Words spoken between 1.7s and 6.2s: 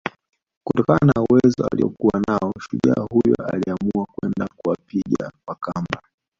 aliokuwa nao shujaa huyo aliamua kwenda kuwapiga Wakamba